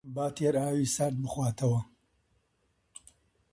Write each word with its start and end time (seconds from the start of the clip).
با 0.13 0.25
تێر 0.35 0.55
ئاوی 0.63 0.85
سارد 0.95 1.17
بخواتەوە 1.23 1.81